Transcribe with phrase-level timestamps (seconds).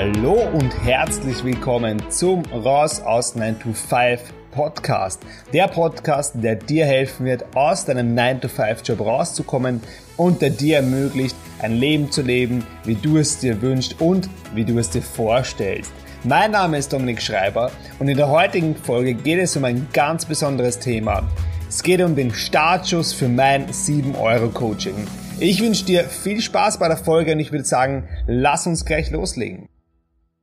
[0.00, 5.20] Hallo und herzlich willkommen zum Raus aus 9 to 5 Podcast.
[5.52, 9.80] Der Podcast, der dir helfen wird, aus deinem 9 to 5 Job rauszukommen
[10.16, 14.64] und der dir ermöglicht, ein Leben zu leben, wie du es dir wünschst und wie
[14.64, 15.92] du es dir vorstellst.
[16.22, 20.24] Mein Name ist Dominik Schreiber und in der heutigen Folge geht es um ein ganz
[20.24, 21.28] besonderes Thema.
[21.68, 25.08] Es geht um den Startschuss für mein 7-Euro-Coaching.
[25.40, 29.10] Ich wünsche dir viel Spaß bei der Folge und ich würde sagen, lass uns gleich
[29.10, 29.68] loslegen.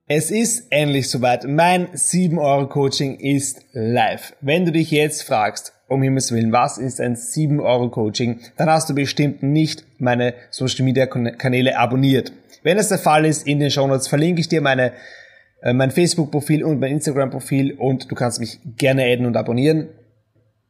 [0.07, 1.45] Es ist endlich soweit.
[1.45, 4.33] Mein 7-Euro-Coaching ist live.
[4.39, 8.93] Wenn du dich jetzt fragst, um Himmels Willen, was ist ein 7-Euro-Coaching, dann hast du
[8.93, 12.31] bestimmt nicht meine Social-Media-Kanäle abonniert.
[12.61, 14.91] Wenn es der Fall ist, in den Show Notes verlinke ich dir meine,
[15.63, 19.87] äh, mein Facebook-Profil und mein Instagram-Profil und du kannst mich gerne adden und abonnieren.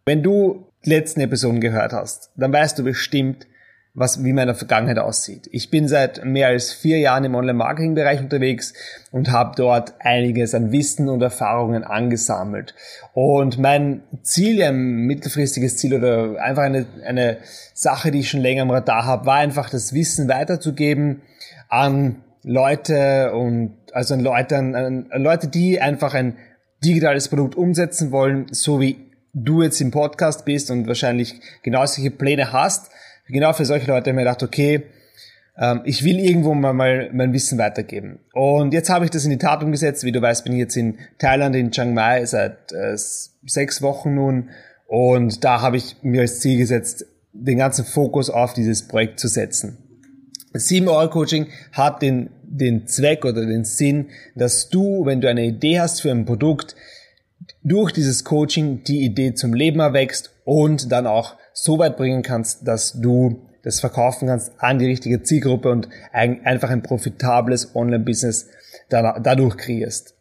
[0.06, 3.48] Wenn du die letzten Episoden gehört hast, dann weißt du bestimmt,
[3.96, 5.48] was, wie meine Vergangenheit aussieht.
[5.52, 8.74] Ich bin seit mehr als vier Jahren im Online-Marketing-Bereich unterwegs
[9.12, 12.76] und habe dort einiges an Wissen und Erfahrungen angesammelt.
[13.14, 17.38] Und mein Ziel, ein mittelfristiges Ziel oder einfach eine, eine
[17.74, 21.22] Sache, die ich schon länger am Radar habe, war einfach das Wissen weiterzugeben
[21.70, 24.76] an Leute und also an Leute, an,
[25.10, 26.36] an Leute, die einfach ein
[26.84, 28.98] digitales Produkt umsetzen wollen, so wie
[29.34, 32.92] du jetzt im Podcast bist und wahrscheinlich genau solche Pläne hast
[33.28, 34.84] genau für solche Leute habe ich mir gedacht, okay,
[35.58, 38.20] ähm, ich will irgendwo mal, mal mein Wissen weitergeben.
[38.34, 40.04] Und jetzt habe ich das in die Tat umgesetzt.
[40.04, 42.98] Wie du weißt, bin ich jetzt in Thailand, in Chiang Mai seit äh,
[43.46, 44.50] sechs Wochen nun.
[44.88, 49.28] Und da habe ich mir als Ziel gesetzt, den ganzen Fokus auf dieses Projekt zu
[49.28, 49.78] setzen.
[50.54, 55.82] Das 7-Euro-Coaching hat den, den Zweck oder den Sinn, dass du, wenn du eine Idee
[55.82, 56.76] hast für ein Produkt,
[57.62, 62.68] durch dieses Coaching die Idee zum Leben erwächst und dann auch so weit bringen kannst,
[62.68, 68.50] dass du das verkaufen kannst an die richtige Zielgruppe und ein, einfach ein profitables Online-Business
[68.90, 70.16] dadurch kreierst.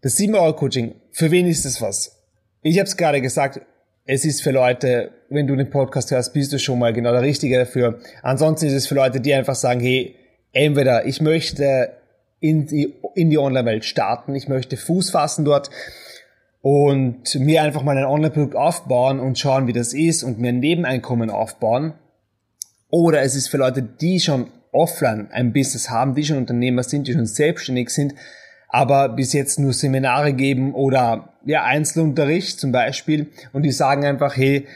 [0.00, 2.24] Das 7-Euro-Coaching, für wen ist das was?
[2.62, 3.60] Ich habe es gerade gesagt,
[4.06, 7.22] es ist für Leute, wenn du den Podcast hörst, bist du schon mal genau der
[7.22, 8.00] Richtige dafür.
[8.22, 10.16] Ansonsten ist es für Leute, die einfach sagen, hey,
[10.52, 11.92] entweder ich möchte
[12.40, 15.70] in die, in die Online-Welt starten, ich möchte Fuß fassen dort,
[16.68, 20.58] und mir einfach mal ein Online-Produkt aufbauen und schauen, wie das ist und mir ein
[20.58, 21.92] Nebeneinkommen aufbauen.
[22.90, 27.06] Oder es ist für Leute, die schon offline ein Business haben, die schon Unternehmer sind,
[27.06, 28.16] die schon selbstständig sind,
[28.68, 34.36] aber bis jetzt nur Seminare geben oder ja, Einzelunterricht zum Beispiel und die sagen einfach,
[34.36, 34.66] hey,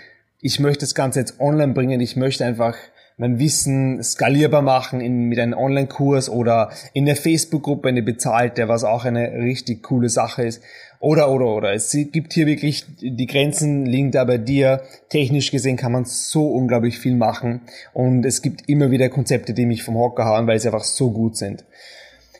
[0.41, 2.77] ich möchte das Ganze jetzt online bringen, ich möchte einfach
[3.21, 8.83] mein Wissen skalierbar machen in, mit einem Online-Kurs oder in der Facebook-Gruppe eine bezahlte, was
[8.83, 10.63] auch eine richtig coole Sache ist.
[11.01, 11.75] Oder, oder, oder.
[11.75, 14.81] Es gibt hier wirklich, die Grenzen liegen da bei dir.
[15.11, 17.61] Technisch gesehen kann man so unglaublich viel machen.
[17.93, 21.11] Und es gibt immer wieder Konzepte, die mich vom Hocker hauen, weil sie einfach so
[21.11, 21.65] gut sind.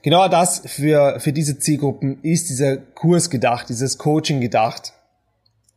[0.01, 4.95] Genau das für, für diese Zielgruppen ist dieser Kurs gedacht, dieses Coaching gedacht.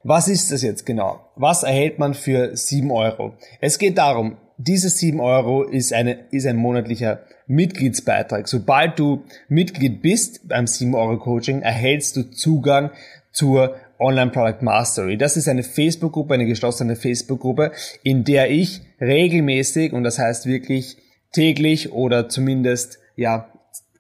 [0.05, 1.19] Was ist das jetzt genau?
[1.35, 3.33] Was erhält man für sieben Euro?
[3.59, 8.47] Es geht darum, diese sieben Euro ist, eine, ist ein monatlicher Mitgliedsbeitrag.
[8.47, 12.91] Sobald du Mitglied bist beim 7 Euro Coaching, erhältst du Zugang
[13.31, 15.17] zur Online Product Mastery.
[15.17, 17.71] Das ist eine Facebook-Gruppe, eine geschlossene Facebook-Gruppe,
[18.03, 20.97] in der ich regelmäßig, und das heißt wirklich
[21.31, 23.49] täglich oder zumindest, ja,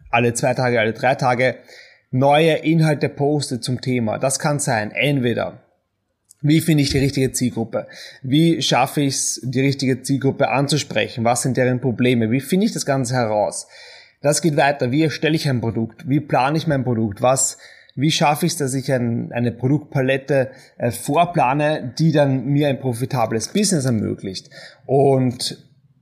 [0.09, 1.55] alle zwei Tage, alle drei Tage,
[2.11, 4.19] neue Inhalte poste zum Thema.
[4.19, 5.62] Das kann sein, entweder
[6.43, 7.87] wie finde ich die richtige Zielgruppe?
[8.21, 11.23] Wie schaffe ich es, die richtige Zielgruppe anzusprechen?
[11.23, 12.29] Was sind deren Probleme?
[12.31, 13.67] Wie finde ich das Ganze heraus?
[14.21, 14.91] Das geht weiter.
[14.91, 16.07] Wie erstelle ich ein Produkt?
[16.07, 17.21] Wie plane ich mein Produkt?
[17.21, 17.57] Was,
[17.95, 22.79] wie schaffe ich es, dass ich ein, eine Produktpalette äh, vorplane, die dann mir ein
[22.79, 24.49] profitables Business ermöglicht?
[24.85, 25.57] Und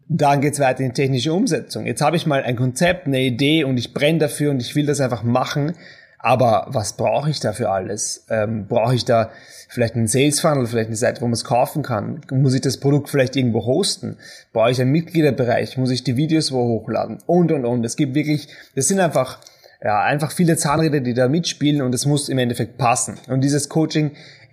[0.07, 1.85] dann geht's weiter in die technische Umsetzung.
[1.85, 4.87] Jetzt habe ich mal ein Konzept, eine Idee und ich brenne dafür und ich will
[4.87, 5.73] das einfach machen.
[6.21, 8.25] Aber was brauche ich da für alles?
[8.29, 9.31] Ähm, brauche ich da
[9.67, 12.21] vielleicht einen Sales Funnel, vielleicht eine Seite, wo man es kaufen kann?
[12.31, 14.17] Muss ich das Produkt vielleicht irgendwo hosten?
[14.53, 15.77] Brauche ich einen Mitgliederbereich?
[15.77, 17.17] Muss ich die Videos wo hochladen?
[17.25, 17.83] Und, und, und.
[17.83, 19.39] Es gibt wirklich, das sind einfach,
[19.83, 23.17] ja, einfach viele Zahnräder, die da mitspielen und es muss im Endeffekt passen.
[23.27, 24.11] Und dieses Coaching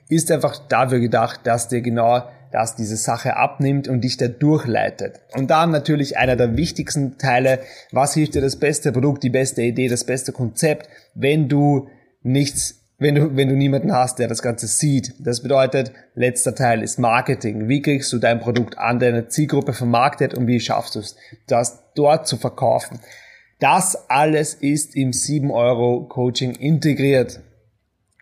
[0.08, 2.22] ist einfach dafür gedacht, dass dir genau
[2.52, 5.20] das diese Sache abnimmt und dich da durchleitet.
[5.34, 7.60] Und dann natürlich einer der wichtigsten Teile,
[7.92, 11.88] was hilft dir das beste Produkt, die beste Idee, das beste Konzept, wenn du
[12.22, 15.14] nichts wenn du, wenn du niemanden hast, der das Ganze sieht.
[15.20, 17.68] Das bedeutet, letzter Teil ist Marketing.
[17.68, 21.14] Wie kriegst du dein Produkt an deine Zielgruppe vermarktet und wie schaffst du es,
[21.46, 22.98] das dort zu verkaufen?
[23.60, 27.40] Das alles ist im 7 Euro Coaching integriert.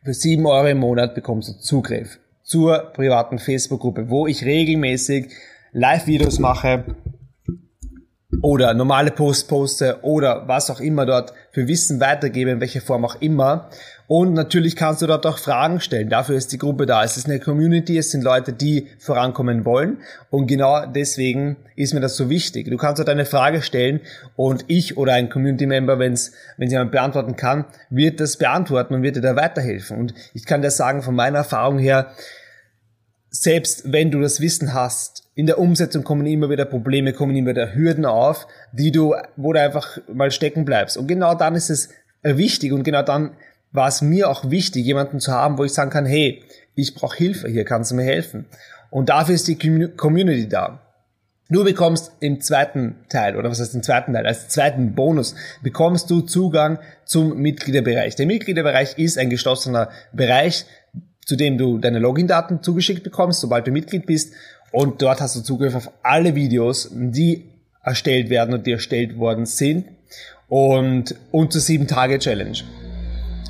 [0.05, 5.33] Für 7 Euro im Monat bekommst du Zugriff zur privaten Facebook-Gruppe, wo ich regelmäßig
[5.73, 6.85] Live-Videos mache
[8.41, 13.07] oder normale Posts poste oder was auch immer dort für Wissen weitergebe, in welcher Form
[13.07, 13.71] auch immer.
[14.09, 16.11] Und natürlich kannst du dort auch Fragen stellen.
[16.11, 17.03] Dafür ist die Gruppe da.
[17.03, 19.97] Es ist eine Community, es sind Leute, die vorankommen wollen.
[20.29, 22.69] Und genau deswegen ist mir das so wichtig.
[22.69, 24.01] Du kannst dort eine Frage stellen
[24.37, 29.17] und ich oder ein Community-Member, wenn es jemand beantworten kann, wird das beantworten und wird
[29.17, 29.99] dir da weiterhelfen.
[29.99, 32.13] Und ich kann dir sagen, von meiner Erfahrung her,
[33.43, 37.51] selbst wenn du das Wissen hast, in der Umsetzung kommen immer wieder Probleme, kommen immer
[37.51, 40.97] wieder Hürden auf, die du, wo du einfach mal stecken bleibst.
[40.97, 41.91] Und genau dann ist es
[42.23, 43.33] wichtig und genau dann
[43.73, 46.43] war es mir auch wichtig, jemanden zu haben, wo ich sagen kann, hey,
[46.75, 48.47] ich brauche Hilfe, hier kannst du mir helfen.
[48.91, 49.59] Und dafür ist die
[49.97, 50.81] Community da.
[51.49, 56.11] Du bekommst im zweiten Teil, oder was heißt im zweiten Teil, als zweiten Bonus, bekommst
[56.11, 58.17] du Zugang zum Mitgliederbereich.
[58.17, 60.67] Der Mitgliederbereich ist ein geschlossener Bereich,
[61.27, 64.33] zu dem du deine Login-Daten zugeschickt bekommst, sobald du Mitglied bist.
[64.73, 67.51] Und dort hast du Zugriff auf alle Videos, die
[67.83, 69.87] erstellt werden und die erstellt worden sind.
[70.49, 72.59] Und, und zur 7-Tage-Challenge.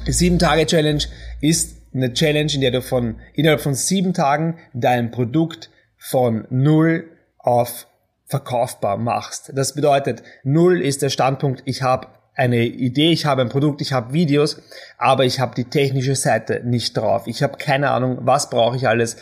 [0.07, 1.05] Die 7-Tage-Challenge
[1.41, 7.05] ist eine Challenge, in der du von, innerhalb von sieben Tagen dein Produkt von null
[7.39, 7.87] auf
[8.25, 9.53] verkaufbar machst.
[9.55, 13.93] Das bedeutet, null ist der Standpunkt, ich habe eine Idee, ich habe ein Produkt, ich
[13.93, 14.61] habe Videos,
[14.99, 17.27] aber ich habe die technische Seite nicht drauf.
[17.27, 19.17] Ich habe keine Ahnung, was brauche ich alles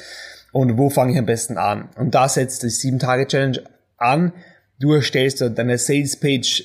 [0.53, 1.89] und wo fange ich am besten an.
[1.97, 3.63] Und da setzt die 7-Tage-Challenge
[3.97, 4.33] an.
[4.81, 6.65] Du erstellst deine Sales-Page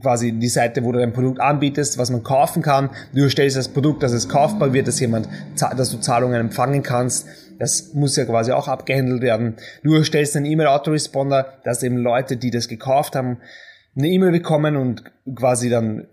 [0.00, 2.90] quasi die Seite, wo du dein Produkt anbietest, was man kaufen kann.
[3.12, 5.28] Du erstellst das Produkt, dass es kaufbar wird, dass jemand,
[5.58, 7.26] dass du Zahlungen empfangen kannst.
[7.58, 9.56] Das muss ja quasi auch abgehandelt werden.
[9.82, 13.38] Du erstellst einen E-Mail-Autoresponder, dass eben Leute, die das gekauft haben,
[13.96, 15.04] eine E-Mail bekommen und
[15.34, 16.06] quasi dann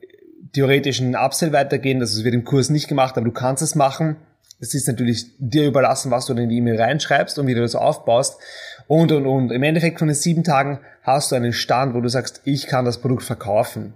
[0.54, 2.00] theoretisch einen Upsell weitergehen.
[2.00, 4.16] Das wird im Kurs nicht gemacht, aber du kannst es machen.
[4.60, 7.75] Es ist natürlich dir überlassen, was du in die E-Mail reinschreibst und wie du das
[7.75, 8.39] aufbaust.
[8.88, 9.51] Und, und, und.
[9.51, 12.86] Im Endeffekt von den sieben Tagen hast du einen Stand, wo du sagst, ich kann
[12.86, 13.94] das Produkt verkaufen.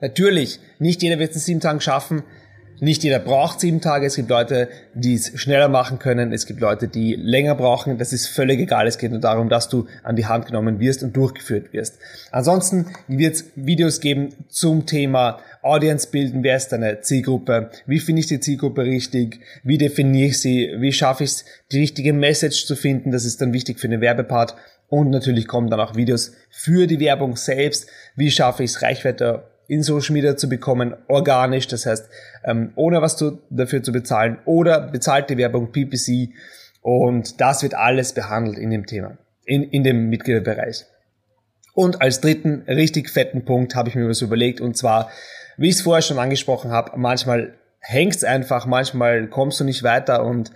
[0.00, 2.22] Natürlich, nicht jeder wird es in sieben Tagen schaffen.
[2.80, 4.06] Nicht jeder braucht sieben Tage.
[4.06, 6.32] Es gibt Leute, die es schneller machen können.
[6.32, 7.98] Es gibt Leute, die länger brauchen.
[7.98, 8.86] Das ist völlig egal.
[8.86, 11.98] Es geht nur darum, dass du an die Hand genommen wirst und durchgeführt wirst.
[12.30, 16.42] Ansonsten wird es Videos geben zum Thema Audience bilden.
[16.42, 17.70] Wer ist deine Zielgruppe?
[17.86, 19.40] Wie finde ich die Zielgruppe richtig?
[19.62, 20.74] Wie definiere ich sie?
[20.78, 23.12] Wie schaffe ich es, die richtige Message zu finden?
[23.12, 24.56] Das ist dann wichtig für den Werbepart.
[24.88, 27.88] Und natürlich kommen dann auch Videos für die Werbung selbst.
[28.16, 32.08] Wie schaffe ich es, Reichweite in Social Media zu bekommen, organisch, das heißt,
[32.44, 36.30] ähm, ohne was zu, dafür zu bezahlen oder bezahlte Werbung, PPC
[36.82, 40.84] und das wird alles behandelt in dem Thema, in, in dem Mitgliederbereich.
[41.74, 45.10] Und als dritten richtig fetten Punkt habe ich mir was überlegt und zwar,
[45.56, 50.24] wie ich es vorher schon angesprochen habe, manchmal hängt's einfach, manchmal kommst du nicht weiter
[50.24, 50.50] und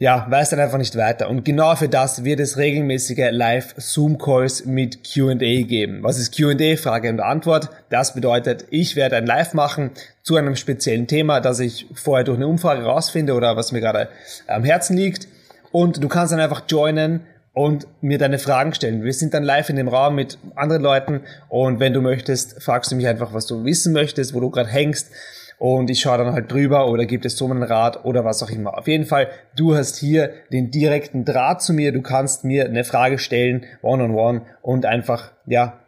[0.00, 1.28] ja, weiß dann einfach nicht weiter.
[1.28, 6.02] Und genau für das wird es regelmäßige Live-Zoom-Calls mit Q&A geben.
[6.02, 6.76] Was ist Q&A?
[6.76, 7.68] Frage und Antwort.
[7.90, 9.90] Das bedeutet, ich werde ein Live machen
[10.22, 14.08] zu einem speziellen Thema, das ich vorher durch eine Umfrage rausfinde oder was mir gerade
[14.46, 15.28] am Herzen liegt.
[15.70, 17.20] Und du kannst dann einfach joinen
[17.52, 19.04] und mir deine Fragen stellen.
[19.04, 21.20] Wir sind dann live in dem Raum mit anderen Leuten
[21.50, 24.70] und wenn du möchtest, fragst du mich einfach, was du wissen möchtest, wo du gerade
[24.70, 25.10] hängst
[25.60, 28.48] und ich schaue dann halt drüber oder gibt es so einen Rat oder was auch
[28.48, 28.78] immer.
[28.78, 32.82] Auf jeden Fall, du hast hier den direkten Draht zu mir, du kannst mir eine
[32.82, 35.80] Frage stellen, one on one und einfach, ja,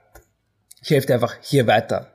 [0.83, 2.09] ich helfe dir einfach hier weiter.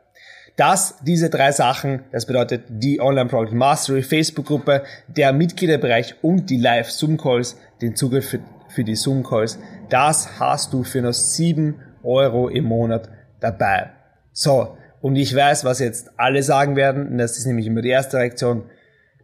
[0.55, 6.57] Das, diese drei Sachen, das bedeutet die Online Product Mastery Facebook-Gruppe, der Mitgliederbereich und die
[6.57, 9.57] Live Zoom Calls, den Zugriff für, für die Zoom Calls,
[9.89, 13.09] das hast du für nur sieben Euro im Monat
[13.39, 13.89] dabei.
[14.31, 17.91] So, und ich weiß, was jetzt alle sagen werden, und das ist nämlich immer die
[17.91, 18.69] erste Reaktion.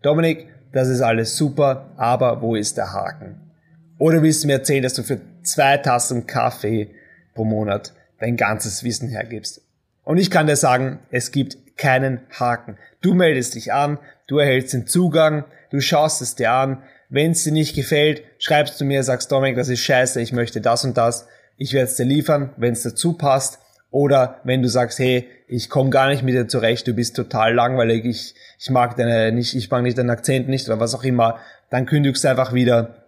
[0.02, 3.52] Dominik, das ist alles super, aber wo ist der Haken?
[3.98, 6.92] Oder willst du mir erzählen, dass du für zwei Tassen Kaffee
[7.36, 9.62] pro Monat dein ganzes Wissen hergibst?
[10.06, 12.78] Und ich kann dir sagen, es gibt keinen Haken.
[13.02, 16.82] Du meldest dich an, du erhältst den Zugang, du schaust es dir an.
[17.10, 20.62] Wenn es dir nicht gefällt, schreibst du mir, sagst Dominik, das ist scheiße, ich möchte
[20.62, 21.28] das und das.
[21.58, 23.60] Ich werde es dir liefern, wenn es dazu passt.
[23.94, 27.54] Oder wenn du sagst, hey, ich komme gar nicht mit dir zurecht, du bist total
[27.54, 31.04] langweilig, ich, ich mag deine nicht, ich mag nicht deinen Akzent nicht oder was auch
[31.04, 31.38] immer,
[31.70, 33.06] dann kündigst du einfach wieder,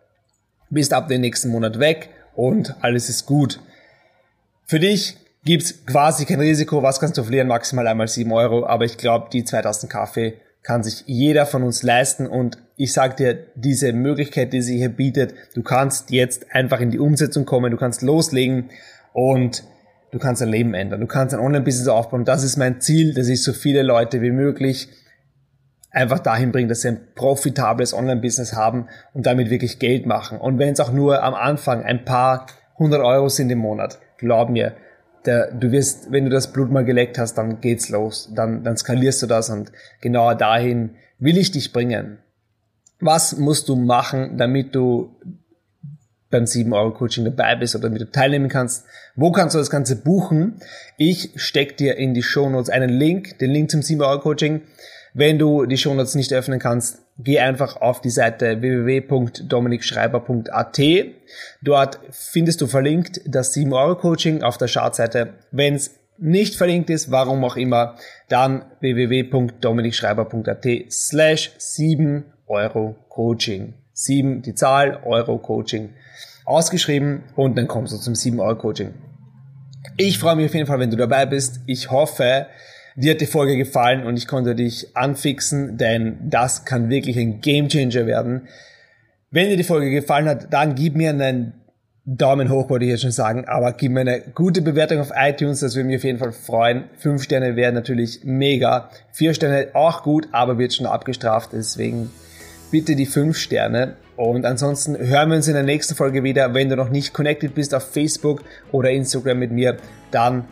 [0.69, 3.59] bist ab dem nächsten Monat weg und alles ist gut.
[4.67, 8.85] Für dich gibt's quasi kein Risiko, was kannst du verlieren, maximal einmal sieben Euro, aber
[8.85, 12.27] ich glaube, die 2000 Kaffee kann sich jeder von uns leisten.
[12.27, 16.91] Und ich sag dir, diese Möglichkeit, die sie hier bietet, du kannst jetzt einfach in
[16.91, 18.69] die Umsetzung kommen, du kannst loslegen.
[19.13, 19.63] Und
[20.15, 22.23] du kannst dein Leben ändern, du kannst ein Online-Business aufbauen.
[22.23, 24.87] Das ist mein Ziel, dass ich so viele Leute wie möglich
[25.91, 30.37] einfach dahin bringe, dass sie ein profitables Online-Business haben und damit wirklich Geld machen.
[30.37, 32.47] Und wenn es auch nur am Anfang ein paar
[32.79, 34.77] hundert Euro sind im Monat, glaub mir,
[35.25, 38.31] der, du wirst, wenn du das Blut mal geleckt hast, dann geht's los.
[38.33, 42.19] Dann, dann skalierst du das und genau dahin will ich dich bringen.
[43.01, 45.13] Was musst du machen, damit du
[46.35, 48.83] beim 7-Euro-Coaching dabei bist oder damit du teilnehmen kannst?
[49.15, 50.59] Wo kannst du das Ganze buchen?
[50.97, 54.63] Ich steck dir in die Show Notes einen Link, den Link zum 7-Euro-Coaching.
[55.13, 60.81] Wenn du die Shownotes nicht öffnen kannst, geh einfach auf die Seite www.dominikschreiber.at.
[61.61, 65.35] Dort findest du verlinkt das 7-Euro-Coaching auf der Startseite.
[65.51, 67.95] Wenn es nicht verlinkt ist, warum auch immer,
[68.27, 73.75] dann www.dominikschreiber.at slash 7 Euro Coaching.
[73.95, 75.89] 7 die Zahl, Euro Coaching
[76.45, 78.93] ausgeschrieben und dann kommst du zum 7 Euro Coaching.
[79.97, 81.61] Ich freue mich auf jeden Fall, wenn du dabei bist.
[81.65, 82.45] Ich hoffe,
[82.97, 87.41] Dir hat die Folge gefallen und ich konnte dich anfixen, denn das kann wirklich ein
[87.41, 88.47] Gamechanger werden.
[89.31, 91.53] Wenn dir die Folge gefallen hat, dann gib mir einen
[92.05, 95.59] Daumen hoch, wollte ich jetzt schon sagen, aber gib mir eine gute Bewertung auf iTunes,
[95.59, 96.85] das würde mich auf jeden Fall freuen.
[96.97, 98.89] Fünf Sterne wären natürlich mega.
[99.11, 102.11] Vier Sterne auch gut, aber wird schon abgestraft, deswegen
[102.75, 103.95] bitte die fünf Sterne.
[104.17, 106.53] Und ansonsten hören wir uns in der nächsten Folge wieder.
[106.53, 108.41] Wenn du noch nicht connected bist auf Facebook
[108.73, 109.77] oder Instagram mit mir,
[110.11, 110.43] dann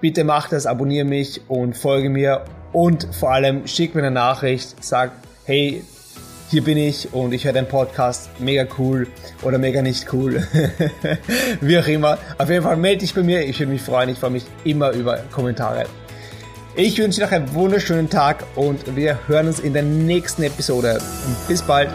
[0.00, 4.84] Bitte mach das, abonniere mich und folge mir und vor allem schick mir eine Nachricht,
[4.84, 5.12] sag,
[5.46, 5.82] hey,
[6.50, 9.06] hier bin ich und ich höre deinen Podcast, mega cool
[9.40, 10.46] oder mega nicht cool,
[11.62, 12.18] wie auch immer.
[12.36, 14.90] Auf jeden Fall melde dich bei mir, ich würde mich freuen, ich freue mich immer
[14.90, 15.86] über Kommentare.
[16.76, 21.00] Ich wünsche dir noch einen wunderschönen Tag und wir hören uns in der nächsten Episode.
[21.46, 21.88] Bis bald.